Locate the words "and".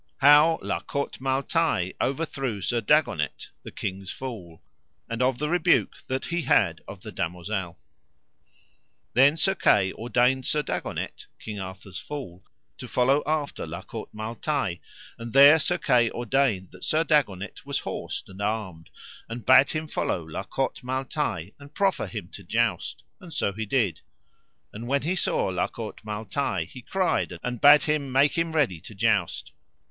5.07-5.21, 15.19-15.33, 18.27-18.41, 19.29-19.45, 21.59-21.75, 23.19-23.31, 24.73-24.87, 27.43-27.61